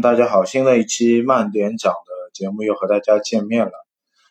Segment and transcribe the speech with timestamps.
[0.00, 0.44] 大家好！
[0.46, 3.72] 新的一期慢点讲的节目又和大家见面了。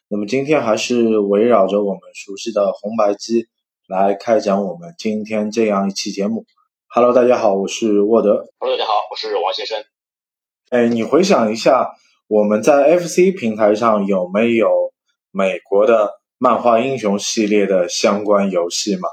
[0.07, 3.47] 那么今天还是围绕着我们熟悉的红白机
[3.87, 6.45] 来开讲我们今天这样一期节目。
[6.87, 8.47] Hello，大家好，我是沃德。
[8.57, 9.83] Hello，大家好，我是王先生。
[10.69, 11.95] 哎，你回想一下，
[12.27, 14.91] 我们在 FC 平台上有没有
[15.29, 19.09] 美国的漫画英雄系列的相关游戏吗？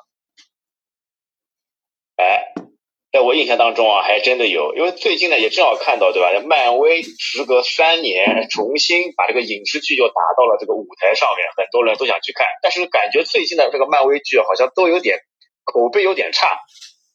[3.16, 6.38] 在我印象当中啊，还真的有，因为最近呢也正好看到，对吧？
[6.46, 15.20] 漫威时隔三年重新把这个影视剧又打到了这个舞台上面，很多人都想去看，但是感觉最近的这个漫威剧好像都有点
[15.64, 16.58] 口碑有点差，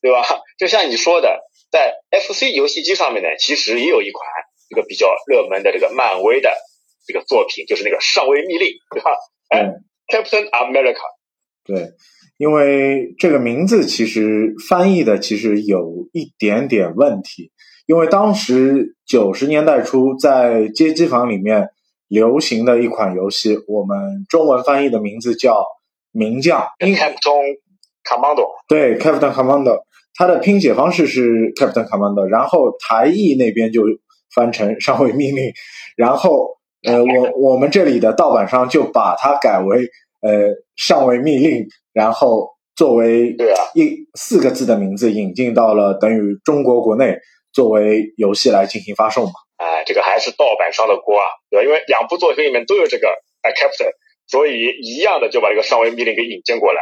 [0.02, 0.42] 对吧？
[0.58, 4.28] 就像你说的，在 FC 游戏机上面呢，其实也有一款
[4.72, 6.52] 这个比较热门的这个漫威的
[7.06, 9.12] 这个作品，就是那个上尉密令，对吧？
[9.50, 9.70] 哎
[10.08, 11.04] ，Captain America，
[11.64, 11.92] 对。
[12.42, 17.52] 因为这个名字其实翻译的其实有一点点问题，
[17.86, 21.70] 因为当时九十年代初在街机房里面
[22.08, 25.60] 流行的一款游戏，我们中文翻译的名字叫
[26.12, 27.60] 《名将》，Captain
[28.04, 28.48] Commando。
[28.68, 29.84] 对，Captain Commando，
[30.16, 33.84] 它的拼写方式是 Captain Commando，然后台译那边就
[34.34, 35.52] 翻成上尉命令，
[35.96, 41.68] 然后呃，我我们这里的盗版商就把它改为呃上尉命令。
[41.94, 47.18] 然后作为对啊一四个字的名字引进到了等于中国国内
[47.54, 49.32] 作为游戏来进行发售嘛？
[49.58, 51.64] 哎，这个还是盗版商的锅啊，对吧？
[51.64, 53.10] 因为两部作品里面都有这个
[53.42, 53.92] 哎 Captain，
[54.26, 56.82] 所以一样的就把这个上位密令给引进过来。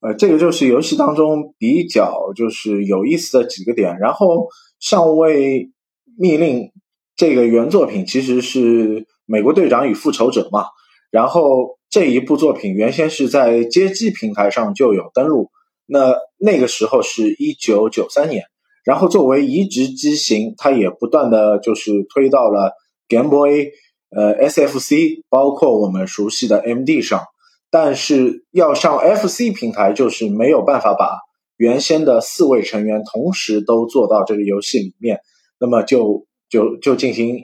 [0.00, 3.96] 呃，这个就是游戏当中比较就是有意思的几个点。
[3.98, 4.46] 然后
[4.78, 5.70] 上位
[6.16, 6.70] 密令
[7.16, 10.66] 这个原作品其实是美国队长与复仇者嘛，
[11.10, 11.76] 然后。
[11.90, 15.48] 这一部作品原先是在街机平台上就有登录，
[15.86, 18.44] 那那个时候是一九九三年，
[18.84, 22.74] 然后作为移植机型，它也不断的就是推到了
[23.08, 23.70] Game Boy、
[24.14, 27.22] 呃 SFC，包括我们熟悉的 MD 上，
[27.70, 31.20] 但是要上 FC 平台就是没有办法把
[31.56, 35.20] 原先的四位成员同时都做到这个游戏里面，
[35.58, 37.38] 那么就就就进行。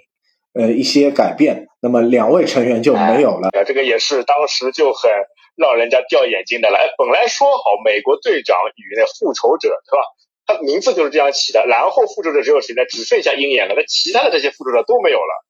[0.55, 3.51] 呃，一些改变，那么两位成员就没有了。
[3.67, 5.11] 这个也是当时就很
[5.57, 6.79] 让人家掉眼睛的了。
[6.79, 10.03] 哎，本来说好美国队长与那复仇者，对吧？
[10.47, 11.67] 他名字就是这样起的。
[11.67, 12.85] 然后复仇者只有谁呢？
[12.89, 13.75] 只剩下鹰眼了。
[13.77, 15.45] 那其他的这些复仇者都没有了。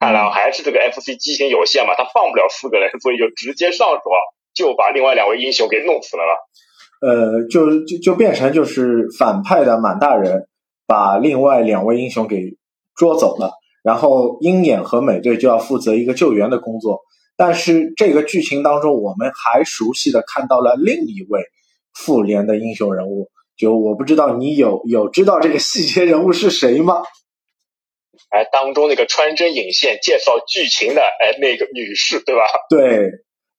[0.00, 4.02] 看来还是这个 FC 机型有限嘛，他放不了四个人，所以就直接上手，
[4.54, 6.34] 就把另外两位英雄给弄死了了。
[7.00, 10.48] 呃，就就就变成就是反派的满大人
[10.86, 12.56] 把另外两位英雄给
[12.96, 13.52] 捉走了。
[13.88, 17.00] 然后鹰眼和美队就要负责一个救援的工作，
[17.38, 21.40] 但是这个剧情当中，我们还熟悉的看到了另一位
[21.94, 27.02] 复联的英雄人物，就我不知道你有 有知道这个细节人物是谁吗？
[28.28, 32.42] 哎，当中那个穿针引线介绍剧情的哎那个女士对吧？
[32.68, 33.08] 对，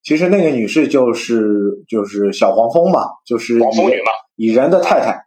[0.03, 1.41] 其实那个女士就是
[1.89, 5.23] 就是小黄蜂嘛，就是黄蜂女嘛，蚁人的太太，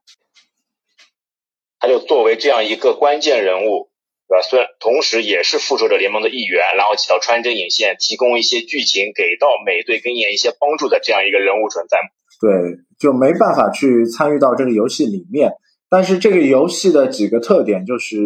[1.80, 3.90] 她就作为这样一个关键人物。
[4.32, 4.42] 对吧？
[4.48, 11.98] 虽然同时也是复仇者联盟的一员，然后起到穿针引线，提供一些剧情给到美队跟演一些帮助的这样一个人物存在。
[12.40, 15.52] 对，就没办法去参与到这个游戏里面。
[15.90, 18.16] 但是这个游戏的几个特点就是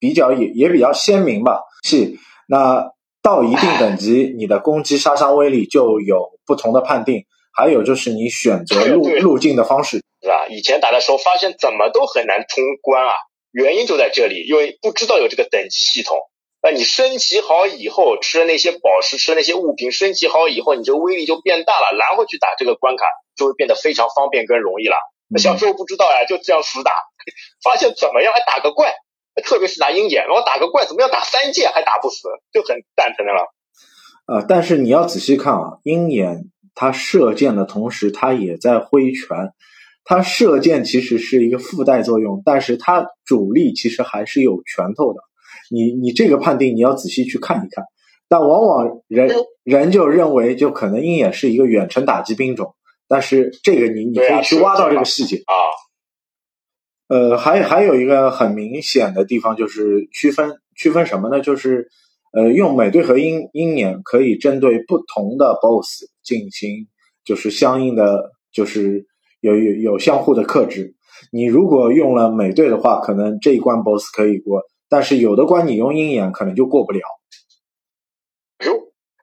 [0.00, 1.60] 比较也也比较鲜明吧。
[1.84, 2.18] 是，
[2.48, 2.90] 那
[3.22, 7.24] 到一定等级，你的攻击杀伤威力就有不同的判定。
[7.54, 10.48] 还有就是你选择路路径的方式，是吧？
[10.48, 13.12] 以前打的时候发现怎么都很难通关啊。
[13.52, 16.18] 原因就在这里，因为不知道有这个等级系统。
[16.64, 23.04] 那你升级好以后，吃的那些宝石，吃的那些物品，升级好以后，你这威力就变大了，然后去打这个关卡
[23.36, 24.96] 就会变得非常方便跟容易了。
[25.38, 26.92] 小时候不知道呀，就这样死打，
[27.64, 28.94] 发现怎么样还打个怪，
[29.44, 33.52] 特别是打鹰眼，然后打个怪怎么样打三剑还打不死，就很蛋疼的了。
[34.26, 36.44] 呃，但是你要仔细看啊，鹰眼
[36.76, 39.52] 它射箭的同时，它也在挥拳。
[40.04, 45.20] 它射箭其实是一个附带作用，但是它主力其实还是有拳头的。
[45.70, 47.84] 你你这个判定你要仔细去看一看。
[48.28, 49.30] 但往往人
[49.62, 52.74] 人就认为就可能鹰眼是一个远程打击兵种，
[53.06, 55.54] 但是这个你你可以去挖到这个细节啊。
[57.08, 61.40] 呃，还还有一个很明显的地方就是区分区分什么呢？
[61.40, 61.88] 就是
[62.32, 66.88] 呃，用美队和鹰鹰眼可以针对不同的 BOSS 进行
[67.24, 69.06] 就是相应的就是。
[69.42, 70.94] 有有有相互的克制，
[71.32, 77.00] 你如果用了美队的话，可能这一关 BOSS 可以过，但是有的关你用鹰眼可能就过不了。
[78.64, 78.72] 哟，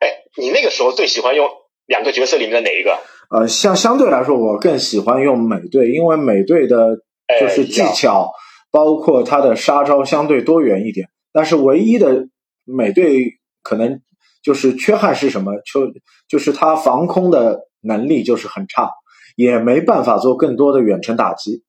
[0.02, 1.48] 哎，你那个时候最喜欢用
[1.86, 3.00] 两个角色里面的哪一个？
[3.32, 6.98] 呃，相相对来说，我更喜欢用美队，因为美队的
[7.40, 8.32] 就是技巧
[8.72, 11.08] 包括他的杀招相对多元一点。
[11.32, 12.28] 但是唯一的
[12.66, 14.02] 美队可能
[14.44, 15.54] 就是缺憾是什么？
[15.72, 15.94] 就
[16.28, 18.92] 就是他防空的能力就是很差，
[19.40, 21.64] 也没办法做更多的远程打击。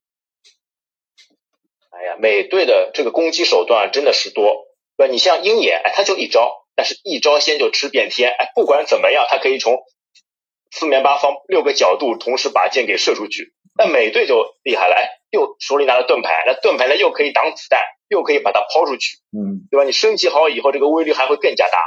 [1.91, 4.67] 哎呀，美队的这个攻击手段真的是多。
[4.97, 9.79] 对吧你像鹰眼，哎，他就一招，但是一招先就吃遍天，哎，不管怎么样，他可以从
[10.73, 13.55] 四面八方六个角度同时把箭给射出去。
[13.79, 19.85] 那美队就厉害了，哎，又手里拿着盾牌，那盾牌呢又可以挡子弹，又可以把它抛出去，嗯，对吧？
[19.85, 21.79] 你升级好以后，这个威力还会更加大。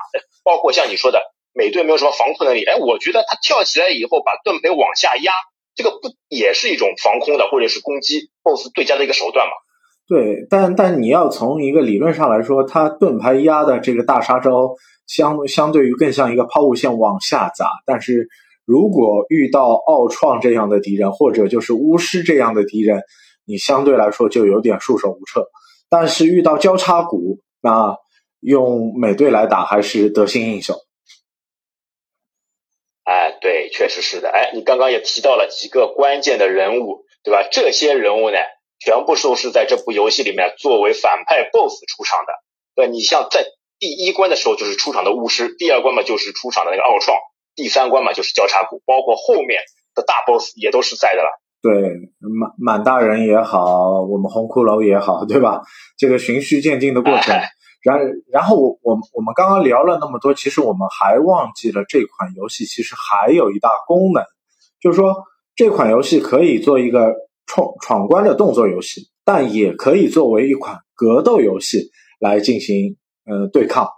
[0.45, 1.21] 包括像你说的，
[1.53, 5.33] 美队没有什么防护能力，哎，我觉得他跳起来以后把盾牌往下压，
[5.75, 9.53] 这个不也是一种防空的或者是攻击 BOSS 最佳的一个手段吗？
[10.07, 14.75] 对，但但你要从一个理论上来说，他盾牌压的这个大杀招，
[15.07, 17.67] 相相对于更像一个抛物线往下砸。
[17.85, 18.27] 但是
[18.65, 23.01] 如果遇到奥创这样的敌人，或者就是巫师这样的敌人，
[23.45, 25.47] 你相对来说就有点束手无策。
[25.89, 27.95] 但是遇到交叉骨，那
[28.41, 30.75] 用美队来打还是得心应手。
[33.03, 34.29] 哎，对，确实是的。
[34.29, 37.47] 哎，你刚刚也提到了几个关键的人物，对吧？
[37.51, 38.38] 这些人物呢？
[38.79, 42.33] 全部都是在这部游戏里面作为反派 BOSS 出场的。
[42.75, 43.45] 对，你像在
[43.79, 47.17] 第一关的时候就是出场的巫师，第二关嘛就是出场的那个奥创，
[47.55, 49.61] 第三关嘛就是交叉骨，包括后面
[49.95, 51.29] 的大 BOSS 也都是在的了。
[51.61, 51.71] 对，
[52.19, 55.61] 满满大人也好，我们红骷髅也好，对吧？
[55.97, 57.39] 这个循序渐进的过程。
[57.83, 58.00] 然
[58.31, 64.24] 然后我我我们刚刚聊了那么多，其实我们还忘记了这款游戏其实还有一大功能，
[64.81, 65.13] 就是说
[65.56, 67.13] 这款游戏可以做一个。
[67.45, 72.95] 闯闯关的动作游戏，但也可以作为一款格斗游戏来进行
[73.25, 73.89] 呃对抗。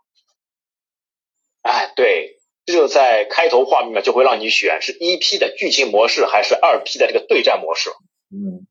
[1.62, 7.92] 哎，对，这就在开头画面就会让你选是一 P 的剧情模式还是二 P 的这个对战模式。
[8.31, 8.66] 嗯，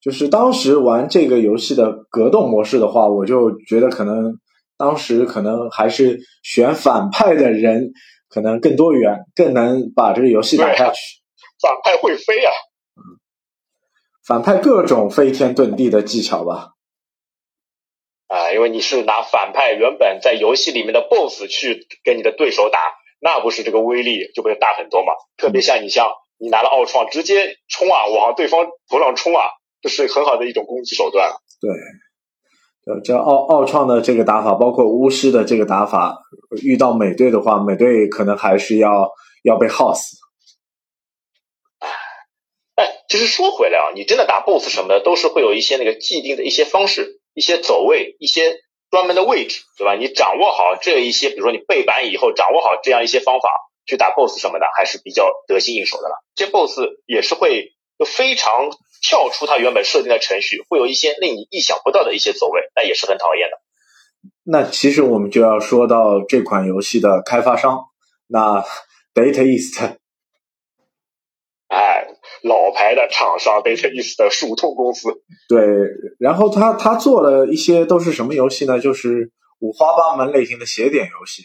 [0.00, 4.38] 就是当时玩这个游戏的格斗模式的话，我就觉得可能
[4.78, 7.92] 当时可能还是选反派的人
[8.28, 11.00] 可能更多元，更能把这个游戏打下去。
[11.60, 12.52] 反派会飞啊！
[14.24, 16.70] 反派各种飞天遁地的技巧吧，
[18.28, 22.78] 啊，因为你是拿反派原本在游戏里面的 BOSS 去跟你的对手打，
[23.20, 25.12] 那不是这个威力就会大很多嘛？
[25.36, 26.06] 特别像你像
[26.38, 29.42] 你拿了奥创直接冲啊，往对方头上冲啊，
[29.80, 31.32] 这是很好的一种攻击手段。
[31.60, 31.70] 对，
[32.92, 36.18] 呃，这奥奥创的这个打法，包括巫师的这个打法，
[36.62, 39.10] 遇到美队的话，美队可能还是要
[39.42, 40.16] 要被耗死。
[43.08, 49.96] 其实说回来啊，你真的打 BOSS 什么的，都是会有一些那个既定的一些方式、一些走位、一些专门的位置，对吧？
[49.96, 53.50] 你掌握好这一些，比如说你背板以后掌握好这样一些方法
[53.84, 56.22] 去打 BOSS 什么的，还是比较得心应手的了。
[56.36, 57.72] 这 BOSS 也是会
[58.04, 58.70] 非常
[59.02, 63.58] 跳出它原本设定的程序，会有一些令你意想不到的一些走位，那也是很讨厌的。
[64.44, 67.84] 那其实我们就要说到这款游戏的开发商，
[68.26, 68.64] 那
[69.14, 69.80] Data East，
[71.68, 72.06] 哎。
[72.42, 75.10] 老牌的厂商 Data East 的数通公司，
[75.46, 75.60] 对，
[76.18, 78.80] 然后他他做了一些都是什么游戏呢？
[78.80, 81.42] 就是五花八门类型的斜点游戏，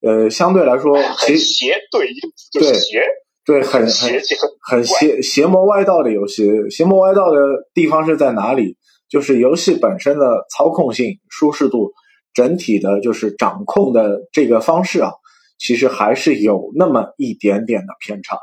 [0.00, 2.08] 呃，相对来说，很邪，对，
[2.50, 3.02] 就是邪，
[3.48, 4.20] 对，很很
[4.60, 6.68] 很邪邪魔歪道的游戏。
[6.68, 7.40] 邪魔歪道的
[7.72, 8.76] 地方是在哪里？
[9.08, 11.94] 就是游戏本身的操控性、舒适度，
[12.34, 15.12] 整体的就是掌控的这个方式啊，
[15.58, 18.38] 其实还是有那么一点点的偏差。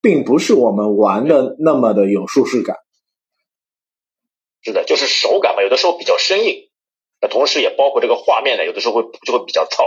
[0.00, 2.76] 并不是我们玩的那么的有舒适感，
[4.62, 6.68] 是的，就是手感嘛，有的时候比较生硬，
[7.20, 9.82] 那同时也包括这个画面呢，有的时候会就会比较糙，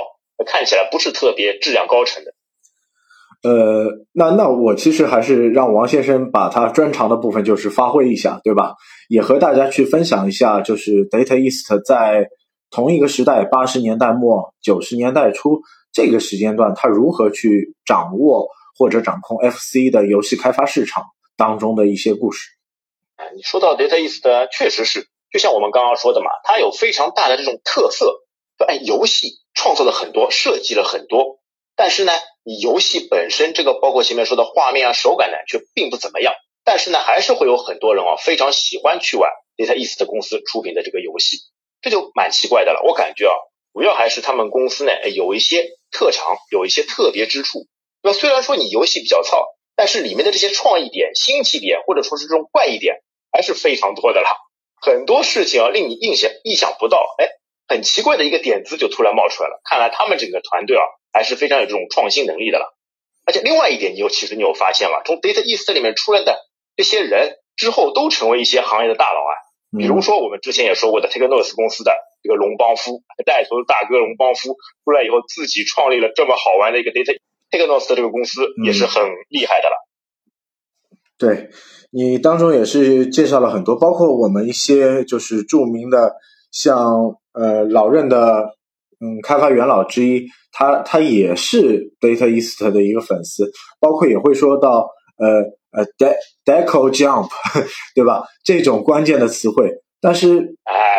[0.45, 2.33] 看起来不是特别质量高成的。
[3.43, 8.75] 呃，那那我其实还是让王先生把他专长的部分就是发挥一下，对吧？
[9.08, 12.27] 也和大家去分享一下，就是 Data East 在
[12.69, 18.48] 同一个时代，八十年代末九十年代初这个时间段，他如何去掌握。
[18.77, 21.03] 或者掌控 FC 的游戏开发市场
[21.36, 22.48] 当中的一些故事。
[23.17, 28.22] 哎，你说到 Data East 确实是，就像我们刚刚说的嘛，它有非常大的这种特色。
[28.65, 31.41] 哎，游戏创作了很多，设计了很多，
[31.79, 32.12] 但是呢，
[32.43, 36.33] 你游戏本身这个包括前面说的画面啊、手感呢，却并不怎么样。
[36.65, 41.38] 但是呢，还是会有很多人啊，非常喜欢去玩 Data East 的公司出品的这个游戏，
[41.81, 42.81] 这就蛮奇怪的了。
[42.86, 43.31] 我感觉啊，
[43.71, 47.65] 主要还是他们公司呢，有一些特长，有一些特别之处。
[48.03, 52.98] 那虽然说你游戏比较糙，但是里面的这些创意点、新奇点，或者说是这种怪异点，
[53.31, 54.29] 还是非常多的啦。
[54.81, 57.29] 很多事情啊，令你印象意想不到，哎，
[57.69, 59.61] 很奇怪的一个点子就突然冒出来了。
[59.63, 60.83] 看来他们整个团队啊，
[61.13, 62.75] 还是非常有这种创新能力的了。
[63.25, 65.03] 而且另外一点，你有其实你有发现吗？
[65.05, 66.35] 从 Data East 里面出来的
[66.75, 69.31] 这些人之后，都成为一些行业的大佬啊。
[69.77, 77.13] 比如说我们之前也说过的 t a k e n o s 公司的这个龙邦夫带头大哥龙邦夫出来以后，自己创立了这么好玩的一个 Data
[77.51, 79.75] t a k e n o s 的这个公司，也是很厉害的了。
[81.19, 81.49] 对
[81.91, 86.15] 你当中也是介绍了很多，包括我们一些就是著名的，
[86.49, 88.50] 像呃老任的
[89.00, 97.29] 嗯开发元老之一，他他也是 Data East 的一个粉丝，包括也会说到呃呃 De Deco Jump
[97.96, 98.24] 对吧？
[98.43, 100.55] 这种关键的词汇，但是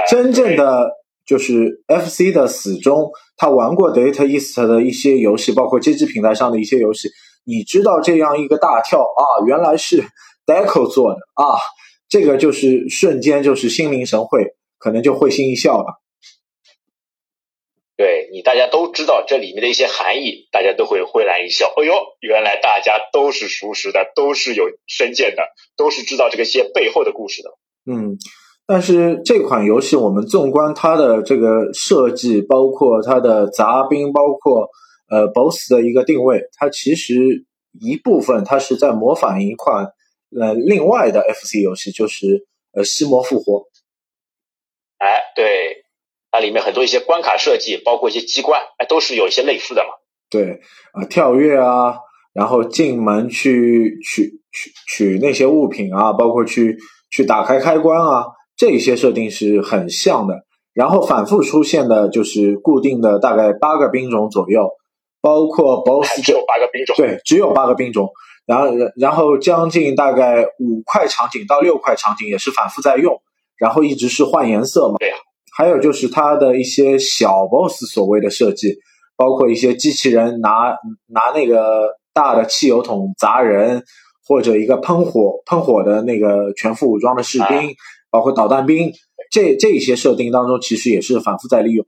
[0.09, 0.91] 真正的
[1.27, 7.11] 就是 FC 的死忠，他玩过 Data East 的一些游戏，包括街机平台上的一些游戏。
[7.45, 10.05] 你知道这样一个大跳啊，原来是
[10.47, 11.59] Deco 做的啊，
[12.09, 16.01] 这个就是瞬间就是心领神会，可能就会心一笑了。
[18.01, 21.67] 对你大家都知道这里面的一些含义，大家都会会然一笑。
[21.77, 25.43] 哎呦，原来大家都是熟识的，都是有深见的，
[25.77, 27.51] 都是知道这个些背后的故事的。
[27.85, 28.17] 嗯，
[28.67, 34.71] 但是这款游戏我们纵观它的这个设计，包括它的杂兵，包括。
[35.13, 37.45] 呃，BOSS 的一个定位，它其实
[37.81, 39.87] 一部分它是在模仿一款
[40.41, 43.55] 呃另外的 FC 游戏，就是呃《西魔复活》。
[44.99, 45.83] 哎，对，
[46.31, 49.89] 它里面很多一些关卡设计，包括一些机关，哎，都是有一些类似的嘛。
[50.31, 50.61] 对，
[50.93, 51.97] 啊，跳跃啊，
[52.33, 56.79] 然后进门去取取取那些物品啊，包括去
[57.11, 60.45] 去打开开关啊，这些设定是很像的。
[60.73, 64.71] 然后反复出现的就是固定的大概八个兵种左右。
[65.23, 68.11] 包括 BOSS 只有八个兵种，对，只有八个兵种。
[68.47, 73.21] 然后，然后将近大概五块场景到六块场景也是反复在用，
[73.59, 74.95] 然后一直是换颜色嘛。
[74.99, 75.17] 对呀。
[75.57, 78.79] 还有就是它的一些小 BOSS 所谓的设计，
[79.17, 80.77] 包括一些机器人拿
[81.07, 83.85] 拿那个大的汽油桶砸人，
[84.27, 87.75] 或者一个喷火喷火的那个全副武装的士兵，
[88.11, 88.93] 包括导弹兵，
[89.31, 91.87] 这这些设定当中其实也是反复在利用。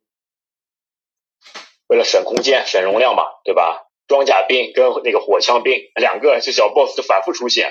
[1.89, 3.89] 为了省空间、省容量嘛，对吧？
[4.09, 7.71] 装甲兵跟那个火枪兵两个是小 boss 就反复出现。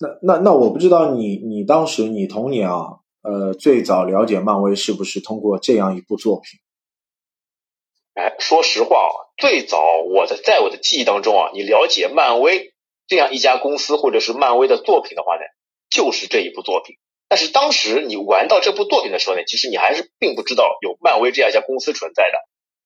[0.00, 6.58] 那那那我不知道你你当时你童年啊，呃，最早了解漫威是不是通过这样一部作品？
[8.14, 12.74] 哎，说实话啊，最早我的在我的记忆当中啊，你了解漫威
[13.06, 15.42] 这样一家公司或者是漫威的作品的话呢，
[15.88, 16.96] 就是这一部作品。
[17.28, 22.38] 但是当时你玩到这部作品的时候呢，其实你还是并不知道有漫威这样一家公司存在的。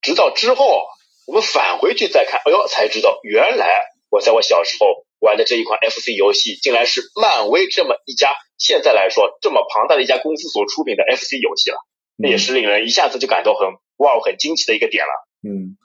[0.03, 0.85] 直到之后
[1.27, 11.79] 我们返回去再看，哎呦，才知道原来我在我小时候玩的这一款 FC 游戏，竟然是漫威这么一家现在来说这么庞大的一家公司所出品的 FC 游戏了。
[12.17, 13.69] 那也是令人一下子就感到很
[13.99, 15.11] 哇，很惊奇的一个点了。
[15.43, 15.77] 嗯，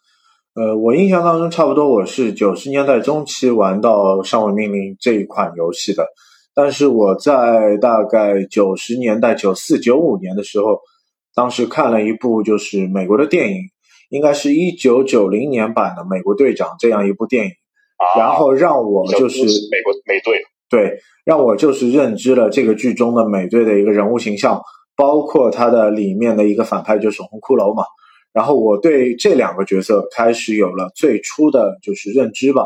[0.55, 6.07] 呃，我印象当中差不多我是九十年代中期玩到《上位命令》这一款游戏的。
[6.53, 10.79] 但是我在大概九十年代九四九五年的时候，
[11.33, 13.61] 当时看了一部就是美国的电影，
[14.09, 17.51] 应该是一九九零年版的《美国队长》这样一部电影，
[18.17, 24.61] 然后让我就是美国美队，对，让我就是认知了这个剧中的美队的一个人物形象，
[24.95, 27.83] 包括他的里面的一个反派就是红骷髅嘛，
[28.33, 32.65] 然后我对这两个角色开始有了最初的就是认知吧，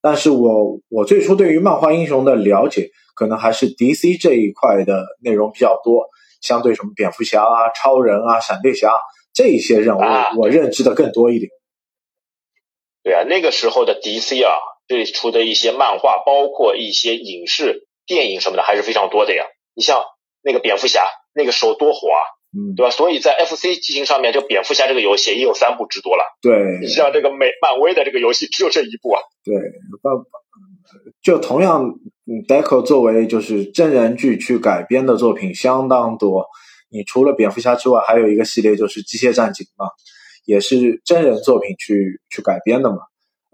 [0.00, 2.90] 但是我我最初对于漫画英雄的了解。
[3.18, 6.04] 可能还是 DC 这一块的内容比较多，
[6.42, 8.92] 相对什么蝙蝠侠啊、超人啊、闪电侠
[9.32, 10.00] 这一些任务，
[10.38, 11.50] 我认知的更多一点。
[13.02, 14.52] 对啊，那个时候的 DC 啊，
[14.88, 19.44] 最出的一些漫画，包括一些影视、电影什么的，还是非常多的呀。
[19.74, 20.02] 你像
[20.42, 22.20] 那个蝙蝠侠，那个时候多火啊，
[22.56, 22.90] 嗯，对吧？
[22.90, 26.24] 所以在 FC 机型上面，这蝙蝠侠这个游戏也有三部之多了。
[26.40, 29.20] 对，你像这个美漫威的这个游戏，只有这一部啊。
[29.44, 29.54] 对，
[31.22, 31.98] 就同样。
[32.28, 36.44] 嗯，Deco 作为就是真人剧去改编的作品相当多。
[36.90, 39.86] 你除了蝙蝠侠之外，还有一个系列就是机械战警嘛，
[40.44, 42.96] 也是真人作品去去改编的嘛。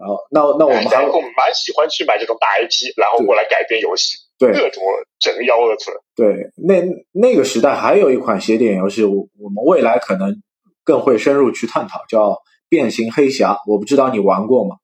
[0.03, 4.83] 然后，那那我们还蛮喜欢去买这种大 IP，然后过来改编游戏，对，各种
[5.17, 5.91] 整幺蛾子。
[6.13, 6.83] 对，那
[7.13, 10.41] 那个时代还有一款写点游戏，我我们未来可能
[10.83, 12.31] 更会深入去探讨，叫
[12.67, 13.53] 《变形黑侠》。
[13.71, 14.75] 我不知道你玩过吗？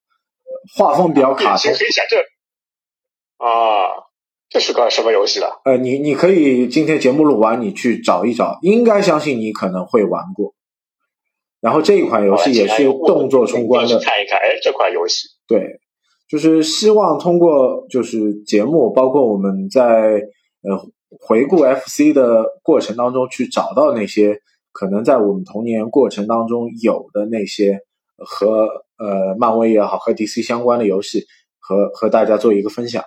[0.77, 1.63] 画风比较卡通。
[1.63, 2.17] 变形黑侠这。
[3.37, 4.07] 啊，
[4.49, 5.61] 这是个什么游戏了？
[5.65, 10.53] 呃，你你可以今天节目录完，你去找一找，应该相信你可能会玩过。
[11.61, 15.79] 然后这一款游戏也是动作冲关的，看一看，哎，这款游戏，对，
[16.27, 20.21] 就是希望通过就是节目，包括我们在
[20.61, 20.89] 呃
[21.19, 24.39] 回顾 FC 的过程当中，去找到那些
[24.71, 27.79] 可能在我们童年过程当中有的那些
[28.17, 31.25] 和呃漫威也好和 DC 相关的游戏，
[31.59, 33.03] 和和大家做一个分享。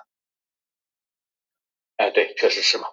[1.97, 2.85] 哎，对，确实是嘛。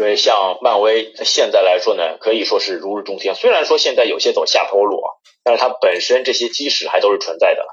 [0.00, 3.34] 因为像漫威现在来说呢，可以说是如日中天。
[3.34, 5.12] 虽然说现在有些走下坡路啊，
[5.44, 7.66] 但是它本身这些基石还都是存在的。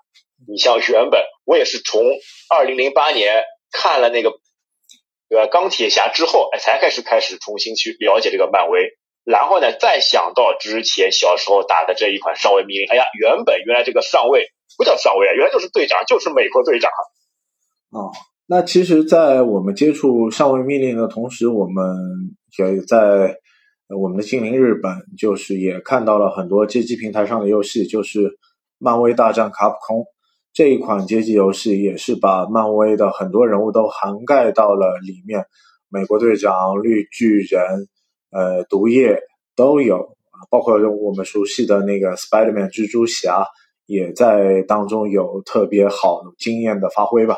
[0.46, 2.04] 你像原本我也是从
[2.50, 4.34] 二零零八年看了那个
[5.30, 8.98] 对吧钢铁侠之后，哎，才开始开始重新去了解这个漫威。
[9.24, 16.92] 然后呢，再想到之前小时候打的这一款上尉命令，哎呀，原本原来这个上尉不叫上尉啊，原来就是队长，就是美国队长。
[17.92, 18.12] 哦，
[18.50, 21.96] 那其实，在我们接触上位命令的同时，我们
[22.58, 23.38] 也在
[23.90, 28.30] 我们的精灵日本，就是也看到了很多街机平台上的游戏，就是
[28.78, 30.00] 《漫威大战卡普空》
[30.54, 35.46] 这一款街机游戏，也是把漫威的很多人物都涵盖到了里面，
[35.90, 37.88] 美国队长、绿巨人。
[38.30, 39.22] 呃，毒液
[39.56, 43.46] 都有啊，包括我们熟悉的那个 Spider-Man 蜘蛛侠，
[43.86, 47.38] 也在当中有特别好经验的发挥吧。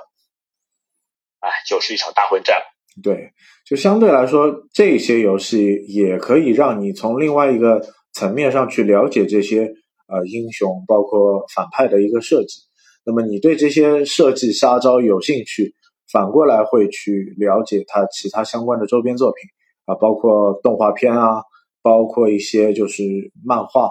[1.40, 2.58] 哎，就是一场大混战。
[3.02, 3.32] 对，
[3.66, 7.82] 就相对来说，这些游戏也可以让你从另外一个
[8.14, 9.62] 层面上去了解这些
[10.08, 12.62] 呃英雄，包括反派的一个设计。
[13.06, 15.74] 那么你对这些设计杀招有兴趣，
[16.12, 19.50] 反过来会去了解它其他相关的周边作品。
[19.86, 21.42] 啊，包括动画片啊，
[21.82, 23.04] 包括一些就是
[23.44, 23.90] 漫画。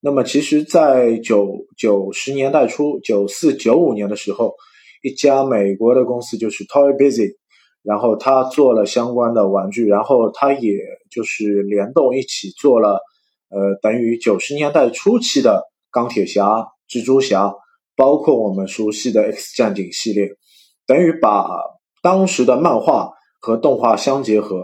[0.00, 4.54] 那么，其实，在九九十年代初，九四九五年的时候，
[5.02, 7.36] 一家美国的公司就是 Toy Busy，
[7.82, 10.72] 然后他做了相关的玩具，然后他也
[11.10, 13.00] 就是联动一起做了，
[13.50, 17.54] 呃，等于九十年代初期的钢铁侠、蜘蛛侠，
[17.96, 20.30] 包括我们熟悉的 X 战警系列，
[20.86, 21.48] 等于把
[22.02, 24.56] 当时的漫画和动画相结合。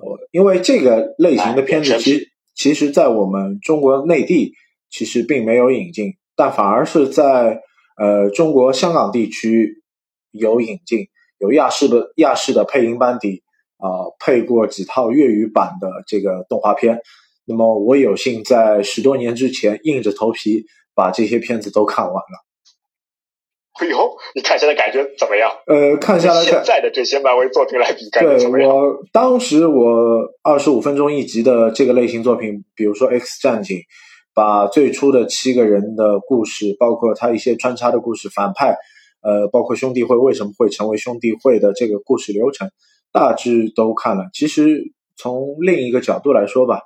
[0.00, 4.52] 呃因为这个类型的片子，其其实，在我们中国内地
[4.90, 7.62] 其实并没有引进，但反而是在
[7.98, 9.82] 呃中国香港地区
[10.30, 11.08] 有引进，
[11.38, 13.42] 有亚视的亚视的配音班底
[13.78, 17.00] 啊，配过几套粤语版的这个动画片。
[17.44, 22.44] 那么我有幸在十多年之前硬着头皮把这些片子都看完了。
[23.80, 25.48] 哎呦，你看现在感觉怎么样？
[25.66, 28.68] 呃，看下来，现在的这些漫威作品来比，感觉怎么样？
[28.68, 33.76] 我当时我二十五分钟一集的这个类型作品，比如说《X 战警》，
[34.38, 38.76] 把最初的七个人的故事，包括他一些穿插的故事、反派，
[39.20, 42.70] 呃，包括兄弟会为什么会成为兄弟会的这个故事流程，
[43.12, 44.26] 大致都看了。
[44.32, 46.82] 其实从另一个角度来说吧，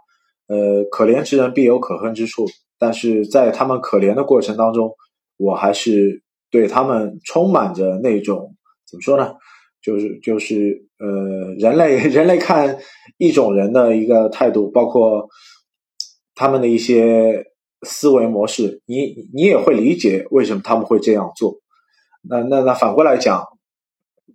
[0.49, 2.47] 呃，可怜之人必有可恨之处，
[2.79, 4.93] 但是在他们可怜的过程当中，
[5.37, 6.23] 我还是。
[6.53, 8.55] 对他们充满着那种
[8.87, 9.33] 怎么说呢？
[9.81, 12.77] 就是就是呃，人类 人类看
[13.17, 15.31] 一种人的一个态度，包括
[16.43, 17.53] 他们的一些
[17.83, 21.61] 思维模式，你你也会理解为什么他们会这样做。
[22.29, 23.47] 那那那反过来讲，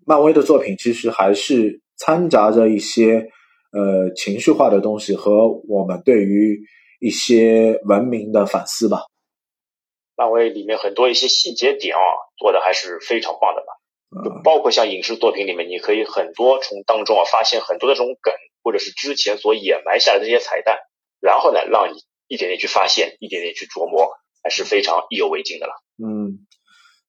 [0.05, 3.27] 漫威的作品其实还是掺杂着一些
[3.73, 6.61] 呃情绪化的东西和我们对于
[7.01, 9.01] 一些文明的反思吧。
[10.15, 11.99] 漫威里面很多一些细节点啊，
[12.37, 14.23] 做的还是非常棒的吧。
[14.23, 20.77] 就包括像影视作品里面，你可以很多从当中啊发现很多的这种梗，或者是之前所掩埋下来的这些彩蛋，
[21.19, 24.07] 然后呢，让你一点点去发现，一点点去琢磨，
[24.43, 25.73] 还是非常意犹未尽的了。
[25.97, 26.45] 嗯，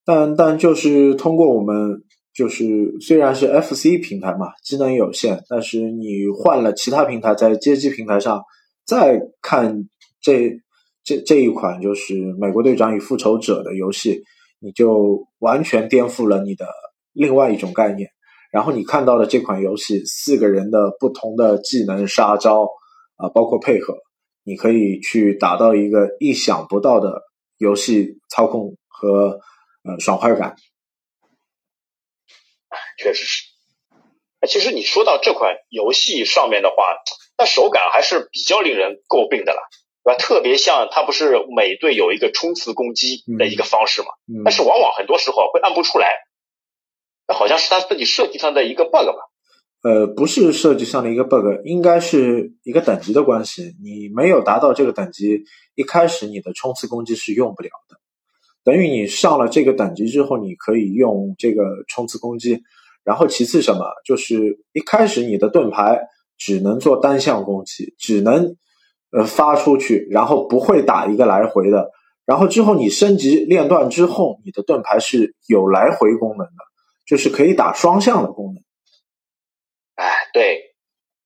[0.05, 2.03] 但但就是通过我们，
[2.35, 8.43] 就是虽然是 FC 平台嘛，机能有限，但是你换了其他平台，在街机平台上
[8.85, 9.89] 再看
[10.21, 10.61] 这。
[11.05, 14.25] 这这一款就是《美国队长与复仇者》的游戏，
[14.61, 16.67] 你就完全颠覆了你的
[17.15, 18.11] 另外一种概念。
[18.53, 22.69] 然后你看到的这款游戏，四个人的不同的技能、杀招
[23.19, 23.99] 啊，包括配合，
[24.43, 27.23] 你可以去达到一个意想不到的
[27.59, 29.41] 游戏操控和
[29.83, 30.57] 呃爽快感。
[32.97, 33.45] 确实是。
[34.49, 36.77] 其实你说到这款游戏上面的话，
[37.37, 39.59] 那手感还是比较令人诟病的了。
[40.19, 44.09] 特别像它不是每队有一个冲刺攻击的一个方式嘛？
[44.43, 46.15] 但是往往很多时候会按不出来，
[47.27, 49.29] 那好像是他自己设计上的一个 bug 吧？
[49.83, 53.77] 呃，不是设计上的一个 bug，应该是一个等级的关系。
[53.83, 57.97] 你没有达到这个等级，一开始你的冲刺攻击是用不了的。
[58.65, 62.63] 等于你上了这个等级之后，你可以用这个冲刺攻击。
[63.05, 63.87] 然后其次什么？
[64.05, 66.01] 就是一开始你的盾牌
[66.37, 68.57] 只能做单向攻击，只能。
[69.11, 71.91] 呃，发出去，然后不会打一个来回的。
[72.27, 76.53] 然后之后你升级链段之后，你的盾牌是有来回功能的，
[77.07, 78.63] 就是可以打双向的功能。
[80.29, 80.75] 哎，对，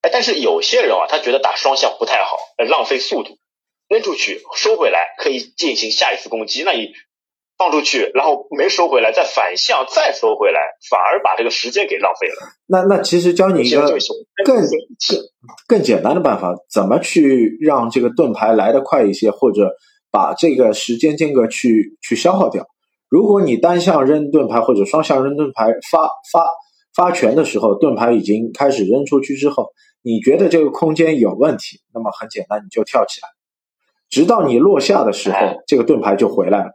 [0.01, 2.37] 哎，但是有些人啊，他觉得打双向不太好，
[2.69, 3.37] 浪费速度，
[3.87, 6.93] 扔出去收回来可以进行下一次攻击，那你
[7.57, 12.35] 放出去，然后没收回来，再反向再收回来，反而把这个时间给浪费了。
[12.67, 13.81] 那那其实教你一个
[14.43, 14.67] 更更
[15.67, 19.75] 更简单的办法，怎么去让这个盾牌来得快一些，或者
[20.11, 22.65] 把这个时间间隔去去消耗掉。
[23.07, 26.47] 如果你单向扔盾牌或者双向扔盾牌发发
[26.95, 33.29] 发拳的时候，盾牌已经开始扔出去之后，你觉得这个空间有问题，那么很简单，你就跳起来，
[34.09, 36.71] 直到你落下的时候，这个盾牌就回来了。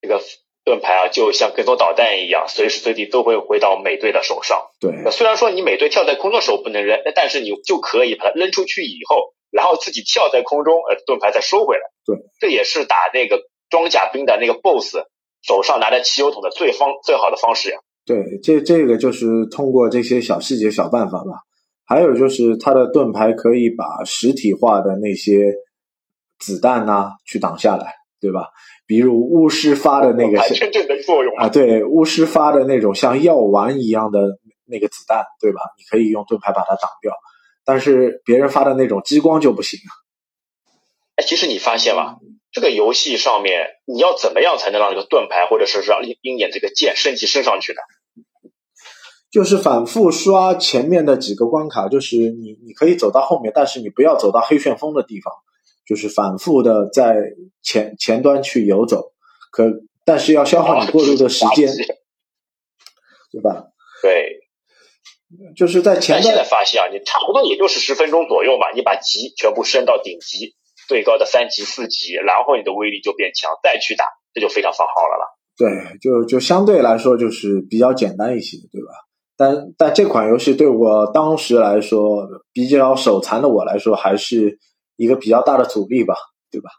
[0.00, 0.20] 这个
[0.64, 4.62] 盾牌啊，就像跟踪导弹一样，随时随地都会回到美队的手上。
[4.80, 11.82] 对，虽然说你美队跳在空中的时候不能扔，但是你就可以把它扔出去以后，然后自己跳在空中，呃，盾牌再收回来。
[12.04, 14.96] 对，这也是打那个装甲兵的那个 BOSS
[15.46, 17.78] 手上拿着汽油桶的最方最好的方式呀。
[18.04, 21.42] 对，这这个就是通过这些小细节、小办法吧。
[21.84, 25.54] 还有就是它的盾牌可以把实体化的那些
[26.38, 28.48] 子弹呐去挡下来，对吧？
[28.88, 35.60] 比如巫师发的那个真正的作用啊，对，巫师发的那种像药丸一样的那个子弹，对吧？
[35.78, 37.12] 你可以用盾牌把它挡掉，
[37.64, 39.90] 但是别人发的那种激光就不行啊。
[41.16, 42.16] 哎，其实你发现吗？
[42.56, 47.78] 这个游戏上面你要怎么样才能让这个盾牌或者是让鹰眼这个剑升级升上去呢？
[49.30, 55.34] 就是反复刷前面的几个关卡，就是你你可以走到后面，但是你不要走到黑旋风的地方。
[55.86, 57.14] 就是反复的在
[57.62, 59.12] 前前端去游走，
[59.50, 59.64] 可
[60.06, 61.68] 但是要消耗你过度的时间，
[63.30, 63.66] 对吧？
[64.00, 64.40] 对，
[65.54, 66.22] 就是在前端。
[66.22, 70.56] 现在发现啊，你差不多也就是十分钟左右嘛，你把级全部升到顶级，
[70.88, 75.36] 最高的三级、四级，然后你的威力就变强，再去打，这就非常放号了了。
[75.56, 78.88] 对，就就相对来说就是比较简单一些，对吧？
[79.36, 84.58] 但但这款游戏对我当时来说，比较手残的我来说，还是。
[84.98, 86.14] 一个比较大的阻力吧，
[86.50, 86.70] 对吧？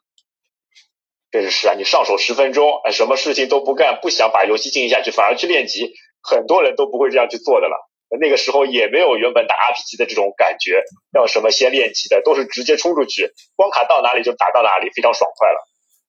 [1.31, 5.93] 确实是啊，你上手十分钟，哎，什么事情都不干，不想把游戏进行下去，反而去练级，
[6.23, 7.77] 很多人都不会这样去做的了。
[8.21, 10.81] 那个时候也没有原本打 RPG 的这种感觉，
[11.13, 15.57] 要什么先练级的，都是直接冲出去，关卡到哪里就打到哪里，非常爽快了。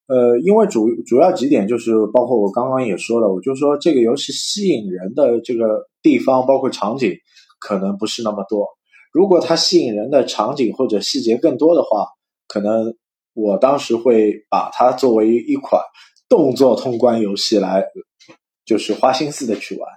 [0.07, 7.15] 呃，因为主主要几点就是，包括我刚刚也说了，我就说这个游戏吸引人的这个地方，包括场景，
[7.59, 8.65] 可能不是那么多。
[9.11, 12.07] 如果它吸引人的场景或者细节更多的话，
[12.47, 12.95] 可能
[13.35, 15.81] 我当时会把它作为一款
[16.27, 17.85] 动作通关游戏来，
[18.69, 19.89] 就是花心思的去玩。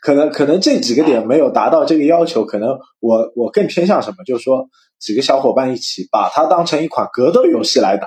[0.00, 4.22] 可能可能这几个点没有达到这个要求，可能我我更偏向什么？
[4.24, 4.68] 就是说
[5.00, 8.06] 几个小伙伴一起把它当成一款格斗游戏来打。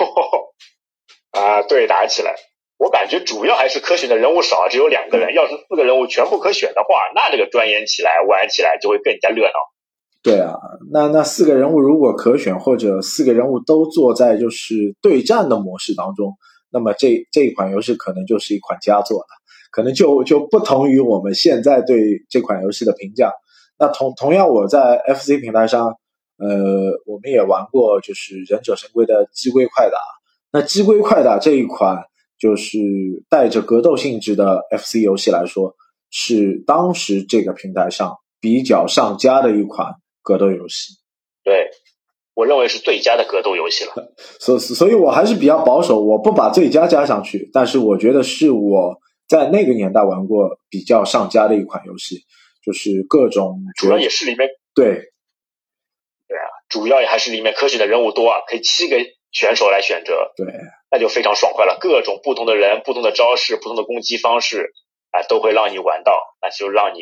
[1.38, 2.34] 啊，对打起来。
[2.78, 5.34] 我感觉主要还是可选的人物少，只有两个人。
[5.34, 9.52] 要是四个人物全部可选的话，那这个钻研起来、玩起来就会更加热闹。
[10.22, 10.54] 对啊，
[10.90, 16.38] 那那四个人物如果可选，或者四个人物都坐在就是对战的模式当中，
[16.72, 19.26] 那么这这一款游戏可能就是一款佳作了。
[19.70, 23.32] 可能就就不同于我们现在对这款游戏的评价。
[23.78, 25.96] 那同同样，我在 FC 平台上，
[26.38, 29.98] 呃，我们也玩过就是《忍者神龟》的机龟快打。
[30.52, 32.04] 那机龟快打这一款。
[32.40, 32.78] 就是
[33.28, 35.76] 带着格斗性质的 FC 游戏来说，
[36.08, 40.94] 是当时这个平台上比较上佳的一款格斗游戏。
[42.40, 43.92] 对，我认为是最佳的格斗游戏了。
[44.40, 47.50] 所所以，我还是比较保守，我不把最佳加上去。
[47.52, 48.98] 但是，我觉得是我
[49.28, 52.24] 在那个年代玩过比较上佳的一款游戏，
[52.64, 55.12] 就是各种主要也是里面对
[56.28, 58.96] 对啊，主要也还是里面可选的人物多啊，可以七个
[59.32, 60.32] 选手来选择。
[60.36, 60.46] 对。
[60.92, 64.72] 那就非常爽快了，各种不同的人、不同的招式、不同的攻击方式，
[65.12, 66.98] 啊，都会让你玩到，那就让你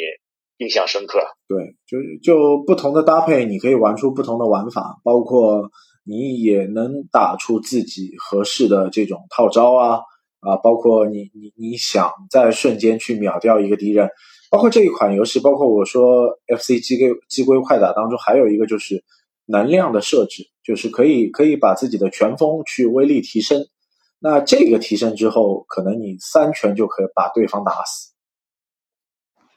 [0.59, 1.19] 印象深刻。
[1.49, 5.71] 对，就是就不同的搭配，你可以玩出不同的玩法，包括
[6.05, 10.01] 你也能打出自己合适的这种套招啊
[10.41, 14.09] 啊，包括你你你想在瞬间去秒掉一个敌人，
[14.51, 19.05] 包括这一款游戏，包括我说 FC 机龟机龟快打当中还有一个就是
[19.47, 23.67] 能量的设置，就是可以可以把自己的拳风去威力提升。
[24.21, 28.08] 那这个提升之后，可能你三拳就可以把对方打死。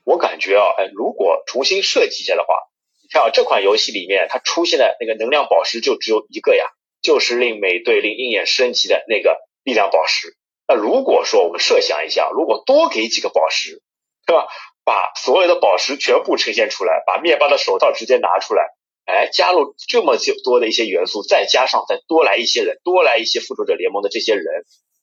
[0.04, 2.56] 我感觉啊，哎，如果重新设计一下的话，
[3.04, 6.66] 你看啊，这款游戏里面它出现的那个能量宝石就只有一个呀，
[7.02, 10.36] 就是令美队、令鹰眼升级的那个力量宝石。
[10.68, 13.82] 那如果说我们设想一下，如果多给几个宝石，
[14.26, 14.48] 对吧？
[14.84, 18.66] 把所有的宝石全部呈现出来，把灭霸的手套直接拿出来。
[19.06, 24.44] 哎，加入这么就多的一些元素，再加上再多来一些人，多来一些复仇者联盟的这些人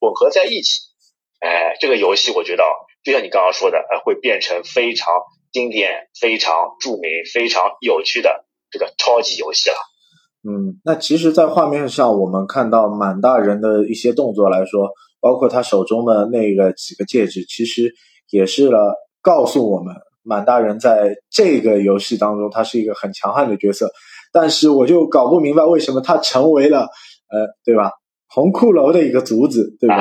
[0.00, 0.80] 混合在一起，
[1.40, 2.64] 哎，这个游戏我觉得
[3.04, 5.14] 就像你刚刚说的，会变成非常
[5.52, 9.76] 经典、非常著名、非常有趣的这个超级游戏了。
[10.48, 17.92] 嗯，那其实，在画面上我们看到满大人的一些动作来说，包括他手中的那个几个戒指，其实
[18.30, 23.90] 也是了告诉我们，满大人在这个游戏当中他是一个很强悍的角色。
[24.32, 27.90] 但是我就搞不明白为什么他成为了呃，对吧？
[28.28, 29.96] 红骷髅的一个卒子，对吧？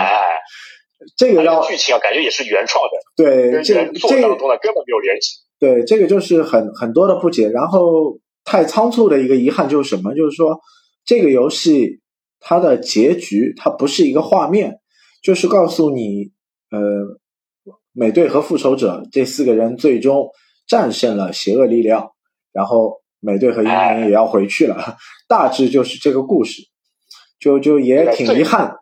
[1.15, 5.37] 这个让剧情啊，感觉也是原创的，对，这这当中呢根本没有联系。
[5.59, 7.49] 对，这个就是很很多的不解。
[7.49, 10.13] 然后太仓促的一个遗憾就是什么？
[10.13, 10.59] 就是说
[11.05, 12.01] 这个游戏
[12.39, 14.79] 它的结局它不是一个画面，
[15.23, 16.31] 就是告诉你，
[16.71, 17.19] 呃，
[17.93, 20.29] 美队和复仇者这四个人最终
[20.67, 22.11] 战胜了邪恶力量，
[22.51, 26.61] 然后美队和英雄也要回去了， 大致就是这个故事，
[27.39, 28.75] 就就也挺遗憾。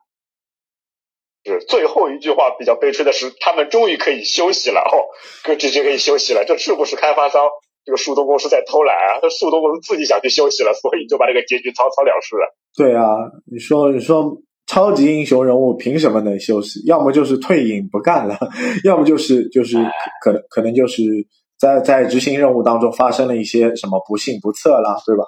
[1.51, 4.95] 是最后一句话比较悲催的是，他们终于可以休息了哦，
[5.43, 6.45] 就直接可以休息了。
[6.45, 7.43] 这是不是开发商
[7.85, 9.19] 这个树洞公司在偷懒啊？
[9.21, 12.55] 这树洞公司自己想去休息了，所以就把这个结局草草了事了。
[12.75, 13.03] 对啊，
[13.51, 16.81] 你说你说超级英雄人物凭什么能休息？
[16.87, 18.37] 要么就是退隐不干了，
[18.83, 19.77] 要么就是就是
[20.23, 21.03] 可能可能就是
[21.59, 25.23] 在在执行任务当中发生了一些什么不幸不测啦，对吧？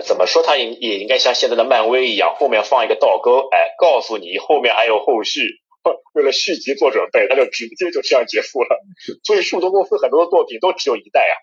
[0.00, 5.40] 怎么说，它也也应该像现在的漫威一样，后面放一个倒钩，哎，告诉你后面还有后续，
[6.14, 8.80] 为了续集做准备，他就直接就这样结束了。
[9.24, 11.34] 所以，树洞公司很多的作品都只有一代啊，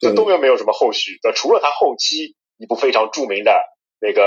[0.00, 1.18] 就都没有什么后续。
[1.22, 3.52] 的，除了他后期一部非常著名的
[4.00, 4.22] 那个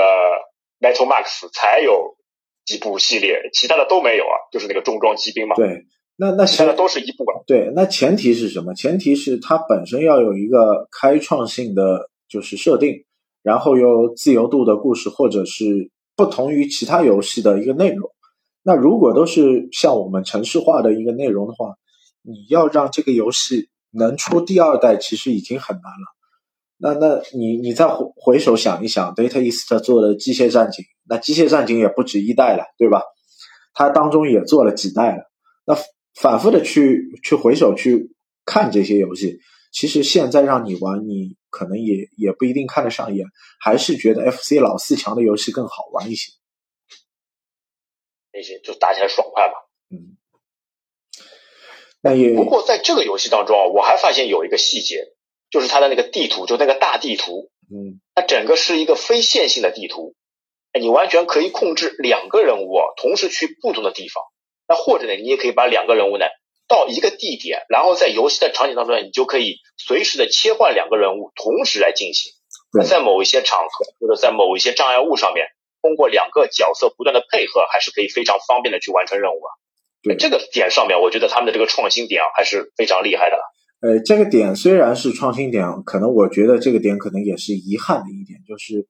[0.80, 2.16] Metal Max 才有
[2.64, 5.56] 几部系列，其他的都没有啊，就是那个重装机兵嘛。
[5.56, 5.84] 对，
[6.16, 7.42] 那那其他的都是一部啊。
[7.46, 8.74] 对，那前提是什么？
[8.74, 13.04] 前提是它本身要有一个开创性的就是设定。
[13.42, 18.10] 然后有自由度的故事，或者是不同于其他游戏的一个内容。
[18.62, 21.74] 那如果都是像我们城市化的一个内容的话，
[22.22, 26.14] 你要让这个游戏能出第二代，其实已经很难了。
[26.80, 33.02] 那那你你再回回首想一想，Data East 做的机械战警，那机械战警也不止一代了，对吧？
[33.72, 35.22] 它当中也做了几代了。
[35.66, 35.76] 那
[36.20, 38.12] 反复的去去回首去
[38.44, 39.38] 看这些游戏。
[39.72, 43.26] 其实现在让你玩，你可能也也不一定看得上眼，
[43.60, 46.32] 还是觉得 FC 老四强的游戏更好玩一些。
[48.32, 49.54] 那些就打起来爽快嘛。
[49.90, 50.16] 嗯。
[52.00, 55.14] 那也不过在这个游戏当中啊，我还发现有一个细节，
[55.50, 60.14] 就是它的那个地图，就那个大地图，嗯，它整个是一个非线性的地图，
[60.78, 64.22] 你完全可以控制两个人物啊，同时去不同的地方。
[64.68, 66.26] 那或者呢，你也可以把两个人物呢。
[66.68, 72.32] 到一个地点，然后在游戏的场景当中，你就可以随时的切换两个人物同时来进行。
[72.86, 75.46] 在某一些场合或者在某一些障碍物上面，
[75.80, 79.50] 通过两个角色不断的配合，还是可以非常方便的去完成任务啊。
[80.02, 83.36] 对这个点上面，我觉得他们的这个创新点啊，还是非常厉害的。
[83.80, 88.86] 呃，这个点虽然是创新点，可能我觉得这个点可能也是遗憾的一点，就是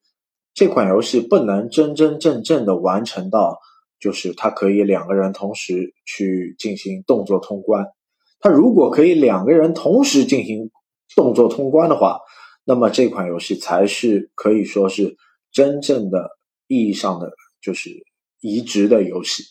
[0.52, 3.60] 这款游戏不能真真正正的完成到。
[4.00, 7.86] 就是它可以两个人同时去进行动作通关。
[8.40, 10.70] 它如果可以两个人同时进行
[11.16, 12.20] 动作通关的话，
[12.64, 15.16] 那么这款游戏才是可以说是
[15.50, 17.90] 真正的意义上的就是
[18.40, 19.42] 移植的游戏。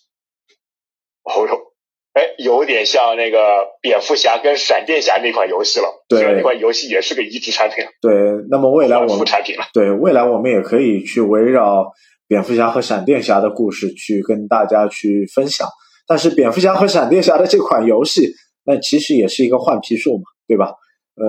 [1.24, 1.74] 哦哟，
[2.14, 3.40] 哎，有点像那个
[3.82, 6.06] 蝙蝠侠跟闪电侠那款游戏了。
[6.08, 7.84] 对，那款游戏也是个移植产品。
[8.02, 8.14] 对，
[8.50, 9.66] 那么未来我们产品了。
[9.74, 11.92] 对，未来我们也可以去围绕。
[12.28, 15.68] 蝙蝠侠和闪电侠的故事去跟大家去分享，
[16.08, 18.34] 但是蝙蝠侠和闪电侠的这款游戏，
[18.66, 20.74] 那其实也是一个换皮术嘛，对吧？
[21.16, 21.26] 呃，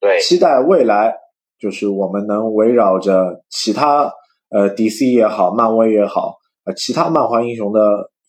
[0.00, 1.14] 对，期待未来
[1.58, 4.12] 就是我们能围绕着其他
[4.50, 7.80] 呃 DC 也好，漫威也好，呃其他漫画英雄的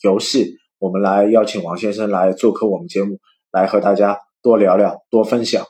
[0.02, 3.20] 游戏，我们来邀请王先生来做客我们节目，
[3.52, 5.64] 来和大家多聊聊，多分享。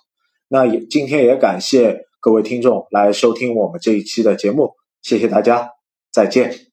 [0.47, 5.72] 那也今天也感谢各位听众来收听我们这一期的节目，谢谢大家。
[6.13, 6.72] 再见。